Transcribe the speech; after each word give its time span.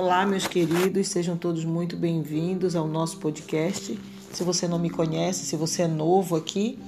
Olá, 0.00 0.24
meus 0.24 0.46
queridos, 0.46 1.08
sejam 1.08 1.36
todos 1.36 1.64
muito 1.64 1.96
bem-vindos 1.96 2.76
ao 2.76 2.86
nosso 2.86 3.18
podcast. 3.18 3.98
Se 4.32 4.44
você 4.44 4.68
não 4.68 4.78
me 4.78 4.88
conhece, 4.88 5.44
se 5.44 5.56
você 5.56 5.82
é 5.82 5.88
novo 5.88 6.36
aqui, 6.36 6.78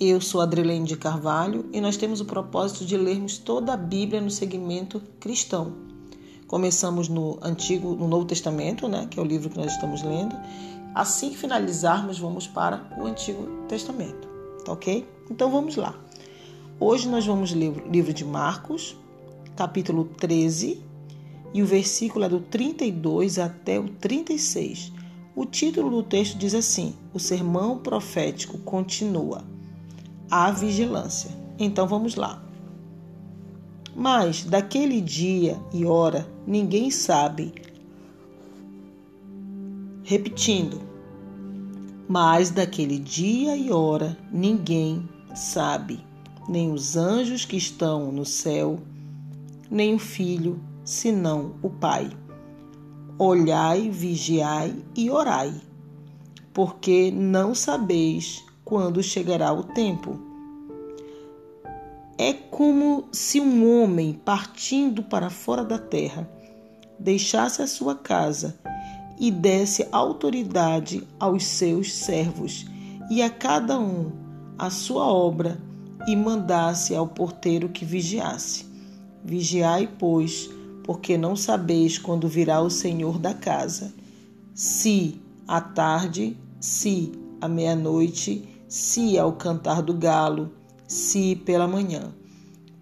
eu 0.00 0.18
sou 0.18 0.40
Adrilene 0.40 0.86
de 0.86 0.96
Carvalho 0.96 1.66
e 1.74 1.78
nós 1.78 1.98
temos 1.98 2.22
o 2.22 2.24
propósito 2.24 2.86
de 2.86 2.96
lermos 2.96 3.36
toda 3.36 3.74
a 3.74 3.76
Bíblia 3.76 4.22
no 4.22 4.30
segmento 4.30 4.98
cristão. 5.20 5.74
Começamos 6.46 7.06
no 7.06 7.38
Antigo, 7.42 7.94
no 7.94 8.08
Novo 8.08 8.24
Testamento, 8.24 8.88
né, 8.88 9.06
que 9.10 9.20
é 9.20 9.22
o 9.22 9.26
livro 9.26 9.50
que 9.50 9.58
nós 9.58 9.70
estamos 9.70 10.02
lendo. 10.02 10.34
Assim 10.94 11.28
que 11.28 11.36
finalizarmos, 11.36 12.18
vamos 12.18 12.46
para 12.46 12.88
o 12.98 13.04
Antigo 13.04 13.46
Testamento, 13.68 14.26
tá 14.64 14.72
ok? 14.72 15.06
Então 15.30 15.50
vamos 15.50 15.76
lá. 15.76 15.94
Hoje 16.80 17.10
nós 17.10 17.26
vamos 17.26 17.52
ler 17.52 17.68
o 17.68 17.90
livro 17.90 18.14
de 18.14 18.24
Marcos, 18.24 18.96
capítulo 19.54 20.06
13, 20.16 20.87
e 21.52 21.62
o 21.62 21.66
versículo 21.66 22.24
é 22.24 22.28
do 22.28 22.40
32 22.40 23.38
até 23.38 23.78
o 23.78 23.88
36. 23.88 24.92
O 25.34 25.46
título 25.46 25.90
do 25.90 26.02
texto 26.02 26.36
diz 26.36 26.54
assim: 26.54 26.94
O 27.14 27.18
sermão 27.18 27.78
profético 27.78 28.58
continua. 28.58 29.44
A 30.30 30.50
vigilância. 30.50 31.30
Então 31.58 31.86
vamos 31.86 32.14
lá. 32.14 32.42
Mas 33.96 34.44
daquele 34.44 35.00
dia 35.00 35.58
e 35.72 35.84
hora 35.84 36.28
ninguém 36.46 36.90
sabe. 36.90 37.52
Repetindo. 40.04 40.80
Mas 42.08 42.50
daquele 42.50 42.98
dia 42.98 43.56
e 43.56 43.70
hora 43.70 44.16
ninguém 44.32 45.08
sabe, 45.34 46.00
nem 46.48 46.72
os 46.72 46.96
anjos 46.96 47.44
que 47.44 47.56
estão 47.56 48.10
no 48.10 48.24
céu, 48.24 48.80
nem 49.70 49.94
o 49.94 49.98
filho, 49.98 50.58
senão 50.88 51.56
o 51.62 51.68
Pai. 51.68 52.08
Olhai, 53.18 53.90
vigiai 53.90 54.74
e 54.96 55.10
orai, 55.10 55.52
porque 56.54 57.10
não 57.10 57.54
sabeis 57.54 58.42
quando 58.64 59.02
chegará 59.02 59.52
o 59.52 59.64
tempo. 59.64 60.18
É 62.16 62.32
como 62.32 63.06
se 63.12 63.38
um 63.38 63.70
homem 63.70 64.14
partindo 64.14 65.02
para 65.02 65.28
fora 65.28 65.62
da 65.62 65.78
terra 65.78 66.26
deixasse 66.98 67.60
a 67.60 67.66
sua 67.66 67.94
casa 67.94 68.58
e 69.20 69.30
desse 69.30 69.86
autoridade 69.92 71.06
aos 71.20 71.44
seus 71.44 71.92
servos 71.92 72.64
e 73.10 73.20
a 73.20 73.28
cada 73.28 73.78
um 73.78 74.10
a 74.58 74.70
sua 74.70 75.04
obra 75.04 75.60
e 76.06 76.16
mandasse 76.16 76.94
ao 76.94 77.06
porteiro 77.06 77.68
que 77.68 77.84
vigiasse. 77.84 78.66
Vigiai, 79.22 79.86
pois, 79.98 80.48
porque 80.88 81.18
não 81.18 81.36
sabeis 81.36 81.98
quando 81.98 82.26
virá 82.26 82.62
o 82.62 82.70
Senhor 82.70 83.18
da 83.18 83.34
casa, 83.34 83.92
se 84.54 85.20
à 85.46 85.60
tarde, 85.60 86.34
se 86.58 87.12
à 87.42 87.46
meia-noite, 87.46 88.48
se 88.66 89.18
ao 89.18 89.34
cantar 89.34 89.82
do 89.82 89.92
galo, 89.92 90.50
se 90.86 91.36
pela 91.36 91.68
manhã, 91.68 92.14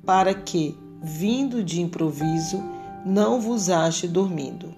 para 0.04 0.32
que, 0.32 0.78
vindo 1.02 1.64
de 1.64 1.82
improviso, 1.82 2.62
não 3.04 3.40
vos 3.40 3.70
ache 3.70 4.06
dormindo. 4.06 4.72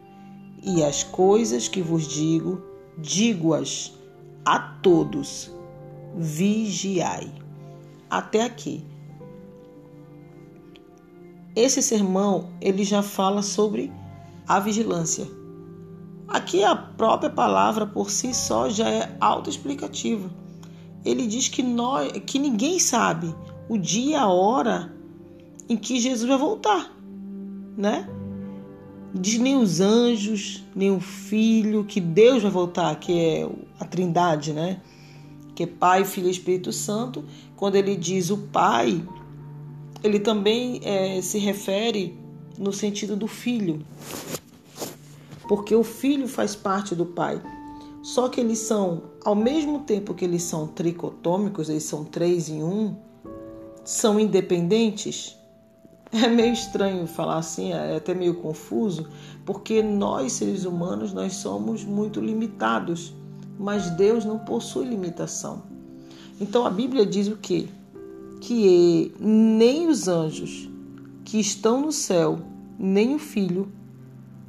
E 0.62 0.82
as 0.82 1.04
coisas 1.04 1.68
que 1.68 1.82
vos 1.82 2.08
digo, 2.08 2.62
digo-as 2.96 3.92
a 4.42 4.58
todos, 4.58 5.50
vigiai. 6.16 7.30
Até 8.08 8.42
aqui. 8.42 8.82
Esse 11.58 11.82
sermão 11.82 12.50
ele 12.60 12.84
já 12.84 13.02
fala 13.02 13.42
sobre 13.42 13.92
a 14.46 14.60
vigilância. 14.60 15.26
Aqui 16.28 16.62
a 16.62 16.76
própria 16.76 17.28
palavra 17.28 17.84
por 17.84 18.12
si 18.12 18.32
só 18.32 18.70
já 18.70 18.88
é 18.88 19.16
autoexplicativa. 19.20 20.30
Ele 21.04 21.26
diz 21.26 21.48
que 21.48 21.60
nós, 21.60 22.12
que 22.24 22.38
ninguém 22.38 22.78
sabe 22.78 23.34
o 23.68 23.76
dia 23.76 24.10
e 24.10 24.14
a 24.14 24.28
hora 24.28 24.94
em 25.68 25.76
que 25.76 25.98
Jesus 25.98 26.28
vai 26.28 26.38
voltar, 26.38 26.96
né? 27.76 28.08
Diz 29.12 29.40
nem 29.40 29.56
os 29.56 29.80
anjos, 29.80 30.64
nem 30.76 30.92
o 30.92 31.00
Filho, 31.00 31.82
que 31.82 32.00
Deus 32.00 32.40
vai 32.40 32.52
voltar, 32.52 32.94
que 33.00 33.18
é 33.18 33.50
a 33.80 33.84
Trindade, 33.84 34.52
né? 34.52 34.80
Que 35.56 35.64
é 35.64 35.66
Pai, 35.66 36.04
Filho 36.04 36.28
e 36.28 36.30
Espírito 36.30 36.72
Santo. 36.72 37.24
Quando 37.56 37.74
ele 37.74 37.96
diz 37.96 38.30
o 38.30 38.38
Pai, 38.38 39.04
ele 40.02 40.20
também 40.20 40.80
é, 40.84 41.20
se 41.20 41.38
refere 41.38 42.18
no 42.56 42.72
sentido 42.72 43.16
do 43.16 43.26
filho, 43.26 43.84
porque 45.48 45.74
o 45.74 45.82
filho 45.82 46.28
faz 46.28 46.54
parte 46.54 46.94
do 46.94 47.06
pai. 47.06 47.40
Só 48.02 48.28
que 48.28 48.40
eles 48.40 48.60
são, 48.60 49.02
ao 49.24 49.34
mesmo 49.34 49.80
tempo 49.80 50.14
que 50.14 50.24
eles 50.24 50.42
são 50.42 50.66
tricotômicos, 50.66 51.68
eles 51.68 51.82
são 51.82 52.04
três 52.04 52.48
em 52.48 52.62
um, 52.62 52.96
são 53.84 54.18
independentes. 54.18 55.36
É 56.10 56.26
meio 56.26 56.54
estranho 56.54 57.06
falar 57.06 57.36
assim, 57.36 57.72
é 57.74 57.96
até 57.96 58.14
meio 58.14 58.36
confuso, 58.36 59.08
porque 59.44 59.82
nós 59.82 60.32
seres 60.32 60.64
humanos 60.64 61.12
nós 61.12 61.34
somos 61.34 61.84
muito 61.84 62.18
limitados, 62.18 63.12
mas 63.58 63.90
Deus 63.90 64.24
não 64.24 64.38
possui 64.38 64.86
limitação. 64.86 65.64
Então 66.40 66.64
a 66.64 66.70
Bíblia 66.70 67.04
diz 67.04 67.28
o 67.28 67.36
quê? 67.36 67.68
Que 68.40 69.12
nem 69.18 69.88
os 69.88 70.08
anjos 70.08 70.68
que 71.24 71.38
estão 71.38 71.80
no 71.82 71.92
céu, 71.92 72.38
nem 72.78 73.14
o 73.14 73.18
Filho, 73.18 73.70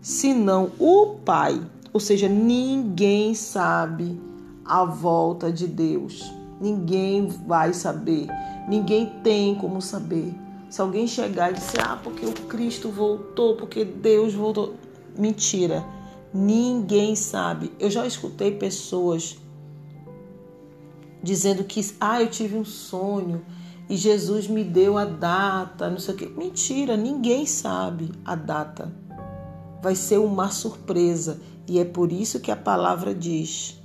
senão 0.02 0.72
o 0.80 1.16
Pai. 1.26 1.62
Ou 1.92 2.00
seja, 2.00 2.30
ninguém 2.30 3.34
sabe 3.34 4.20
a 4.64 4.86
volta 4.86 5.52
de 5.52 5.68
Deus. 5.68 6.32
Ninguém 6.62 7.28
vai 7.28 7.74
saber. 7.74 8.28
Ninguém 8.68 9.12
tem 9.24 9.56
como 9.56 9.82
saber. 9.82 10.34
Se 10.70 10.82
alguém 10.82 11.08
chegar 11.08 11.52
e 11.52 11.56
disser, 11.56 11.82
ah, 11.84 12.00
porque 12.02 12.26
o 12.26 12.32
Cristo 12.32 12.90
voltou, 12.90 13.56
porque 13.56 13.84
Deus 13.84 14.34
voltou. 14.34 14.76
Mentira. 15.18 15.84
Ninguém 16.32 17.16
sabe. 17.16 17.74
Eu 17.80 17.90
já 17.90 18.06
escutei 18.06 18.52
pessoas 18.52 19.38
dizendo 21.24 21.64
que, 21.64 21.84
ah, 22.00 22.22
eu 22.22 22.30
tive 22.30 22.56
um 22.56 22.64
sonho 22.64 23.44
e 23.90 23.98
Jesus 23.98 24.48
me 24.48 24.64
deu 24.64 25.00
a 25.00 25.06
data, 25.06 25.90
não 25.90 25.98
sei 25.98 26.14
o 26.14 26.18
que. 26.18 26.28
Mentira, 26.28 26.96
ninguém 26.96 27.48
sabe 27.48 28.12
a 28.24 28.36
data. 28.36 28.94
Vai 29.82 29.96
ser 29.96 30.20
uma 30.20 30.50
surpresa 30.50 31.42
e 31.68 31.80
é 31.80 31.86
por 31.86 32.12
isso 32.12 32.40
que 32.40 32.52
a 32.52 32.56
palavra 32.56 33.16
diz: 33.16 33.82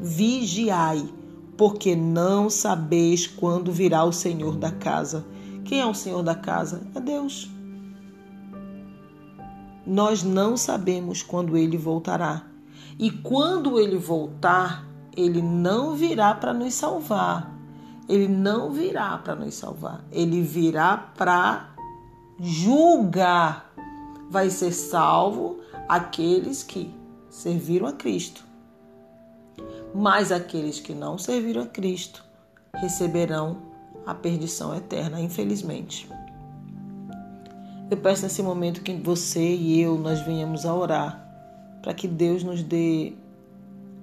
vigiai, 0.00 1.06
porque 1.54 1.94
não 1.94 2.48
sabeis 2.48 3.26
quando 3.26 3.70
virá 3.70 4.04
o 4.04 4.12
Senhor 4.12 4.56
da 4.56 4.70
casa. 4.70 5.26
Quem 5.66 5.80
é 5.80 5.86
o 5.86 5.92
Senhor 5.92 6.22
da 6.22 6.34
casa? 6.34 6.80
É 6.94 7.00
Deus. 7.00 7.50
Nós 9.86 10.22
não 10.22 10.56
sabemos 10.56 11.22
quando 11.22 11.58
ele 11.58 11.76
voltará. 11.76 12.46
E 12.98 13.10
quando 13.10 13.78
ele 13.78 13.98
voltar, 13.98 14.86
ele 15.14 15.42
não 15.42 15.94
virá 15.94 16.34
para 16.34 16.54
nos 16.54 16.72
salvar 16.72 17.55
ele 18.08 18.28
não 18.28 18.70
virá 18.70 19.18
para 19.18 19.34
nos 19.34 19.54
salvar, 19.54 20.04
ele 20.12 20.42
virá 20.42 20.96
para 20.96 21.70
julgar. 22.40 23.72
Vai 24.28 24.50
ser 24.50 24.72
salvo 24.72 25.60
aqueles 25.88 26.62
que 26.62 26.92
serviram 27.30 27.86
a 27.86 27.92
Cristo. 27.92 28.44
Mas 29.94 30.30
aqueles 30.30 30.80
que 30.80 30.94
não 30.94 31.16
serviram 31.16 31.62
a 31.62 31.66
Cristo 31.66 32.24
receberão 32.74 33.58
a 34.04 34.14
perdição 34.14 34.74
eterna, 34.74 35.20
infelizmente. 35.20 36.08
Eu 37.90 37.96
peço 37.96 38.24
nesse 38.24 38.42
momento 38.42 38.82
que 38.82 38.92
você 38.94 39.54
e 39.54 39.80
eu 39.80 39.96
nós 39.96 40.20
venhamos 40.20 40.66
a 40.66 40.74
orar 40.74 41.24
para 41.82 41.94
que 41.94 42.08
Deus 42.08 42.42
nos 42.42 42.62
dê 42.62 43.14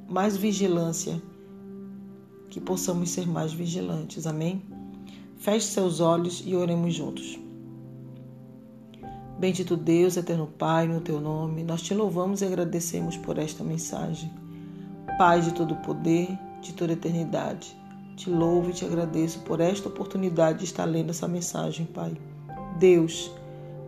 mais 0.08 0.38
vigilância 0.38 1.22
que 2.54 2.62
possamos 2.62 3.10
ser 3.10 3.28
mais 3.28 3.52
vigilantes. 3.52 4.28
Amém? 4.28 4.62
Feche 5.38 5.66
seus 5.66 6.00
olhos 6.00 6.44
e 6.46 6.56
oremos 6.56 6.94
juntos. 6.94 7.40
Bendito 9.40 9.76
Deus, 9.76 10.16
eterno 10.18 10.46
Pai, 10.46 10.88
no 10.88 11.02
teu 11.02 11.20
nome, 11.20 11.64
nós 11.64 11.82
te 11.82 11.96
louvamos 11.96 12.42
e 12.42 12.46
agradecemos 12.46 13.18
por 13.18 13.40
esta 13.40 13.64
mensagem. 13.64 14.32
Pai 15.18 15.42
de 15.42 15.52
todo 15.52 15.76
poder, 15.78 16.38
de 16.62 16.74
toda 16.74 16.94
eternidade, 16.94 17.76
te 18.16 18.30
louvo 18.30 18.70
e 18.70 18.74
te 18.74 18.86
agradeço 18.86 19.40
por 19.40 19.60
esta 19.60 19.90
oportunidade 19.90 20.60
de 20.60 20.66
estar 20.66 20.86
lendo 20.86 21.10
essa 21.10 21.28
mensagem, 21.28 21.88
Pai. 21.88 22.16
Deus, 22.78 23.32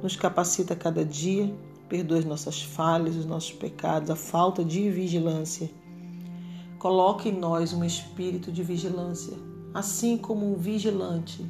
nos 0.02 0.16
capacita 0.16 0.76
cada 0.76 1.06
dia, 1.06 1.54
perdoa 1.88 2.18
as 2.18 2.26
nossas 2.26 2.64
falhas, 2.64 3.16
os 3.16 3.28
nossos 3.28 3.52
pecados, 3.52 4.10
a 4.10 4.16
falta 4.16 4.66
de 4.66 4.90
vigilância 4.90 5.70
Coloque 6.86 7.30
em 7.30 7.40
nós 7.40 7.74
um 7.74 7.84
espírito 7.84 8.52
de 8.52 8.62
vigilância, 8.62 9.36
assim 9.74 10.20
como 10.20 10.46
um 10.46 10.56
vigilante 10.56 11.44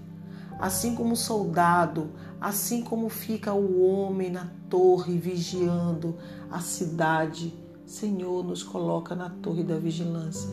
assim 0.58 0.96
como 0.96 1.12
o 1.12 1.18
soldado, 1.18 2.12
assim 2.40 2.82
como 2.82 3.10
fica 3.10 3.54
o 3.54 3.86
homem 3.86 4.32
na 4.32 4.50
torre 4.70 5.18
vigiando 5.18 6.16
a 6.50 6.62
cidade. 6.62 7.54
Senhor, 7.86 8.46
nos 8.46 8.64
coloca 8.64 9.14
na 9.14 9.30
torre 9.30 9.66
da 9.66 9.78
vigilância. 9.78 10.50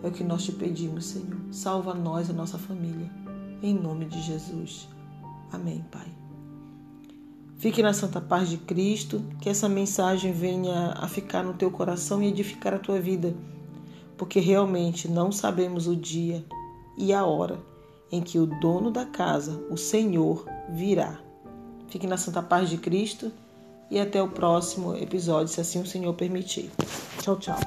É 0.00 0.06
o 0.06 0.12
que 0.12 0.22
nós 0.22 0.44
te 0.44 0.52
pedimos, 0.52 1.06
Senhor. 1.06 1.40
Salva 1.50 1.92
nós, 1.92 2.30
a 2.30 2.32
nossa 2.32 2.56
família. 2.56 3.10
Em 3.60 3.74
nome 3.74 4.04
de 4.04 4.22
Jesus. 4.22 4.88
Amém, 5.50 5.84
Pai. 5.90 6.06
Fique 7.56 7.82
na 7.82 7.92
santa 7.92 8.20
paz 8.20 8.48
de 8.48 8.58
Cristo, 8.58 9.24
que 9.40 9.48
essa 9.48 9.68
mensagem 9.68 10.32
venha 10.32 10.92
a 10.92 11.08
ficar 11.08 11.42
no 11.42 11.54
teu 11.54 11.72
coração 11.72 12.22
e 12.22 12.28
edificar 12.28 12.74
a 12.74 12.78
tua 12.78 13.00
vida, 13.00 13.34
porque 14.16 14.40
realmente 14.40 15.08
não 15.08 15.32
sabemos 15.32 15.86
o 15.86 15.96
dia 15.96 16.44
e 16.96 17.12
a 17.12 17.24
hora 17.24 17.58
em 18.10 18.20
que 18.20 18.38
o 18.38 18.46
dono 18.46 18.90
da 18.90 19.04
casa, 19.04 19.64
o 19.70 19.76
Senhor, 19.76 20.46
virá. 20.70 21.20
Fique 21.88 22.06
na 22.06 22.16
santa 22.16 22.42
paz 22.42 22.70
de 22.70 22.78
Cristo 22.78 23.32
e 23.90 23.98
até 23.98 24.22
o 24.22 24.28
próximo 24.28 24.94
episódio, 24.96 25.48
se 25.48 25.60
assim 25.60 25.80
o 25.80 25.86
Senhor 25.86 26.14
permitir. 26.14 26.70
Tchau, 27.20 27.36
tchau. 27.36 27.58